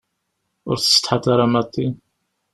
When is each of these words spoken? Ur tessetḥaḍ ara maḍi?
Ur 0.69 0.77
tessetḥaḍ 0.77 1.25
ara 1.33 1.45
maḍi? 1.53 1.87